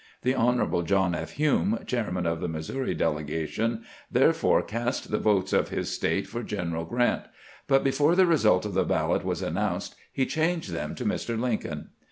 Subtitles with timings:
[0.23, 0.83] The Hon.
[0.87, 1.33] John F.
[1.33, 6.85] Hume, chairman of the Missouri delegation, therefore cast the votes of his State for General
[6.85, 7.25] Grant;
[7.67, 11.89] but before the result of the ballot was announced he changed them to Mr, Lincoln.